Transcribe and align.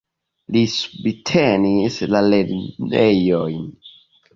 Li 0.55 0.63
subtenis 0.75 2.01
la 2.17 2.25
lernejojn. 2.31 3.67